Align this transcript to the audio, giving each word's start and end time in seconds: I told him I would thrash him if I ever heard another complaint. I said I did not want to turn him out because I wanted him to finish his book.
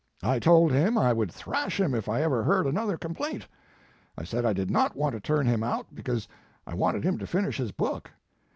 I 0.23 0.39
told 0.39 0.71
him 0.71 0.97
I 0.97 1.13
would 1.13 1.31
thrash 1.31 1.79
him 1.79 1.93
if 1.93 2.09
I 2.09 2.23
ever 2.23 2.41
heard 2.43 2.65
another 2.65 2.97
complaint. 2.97 3.45
I 4.17 4.23
said 4.23 4.45
I 4.45 4.51
did 4.53 4.71
not 4.71 4.95
want 4.95 5.13
to 5.13 5.19
turn 5.21 5.45
him 5.45 5.61
out 5.61 5.93
because 5.93 6.27
I 6.65 6.73
wanted 6.73 7.03
him 7.03 7.19
to 7.19 7.27
finish 7.27 7.57
his 7.57 7.71
book. 7.71 8.09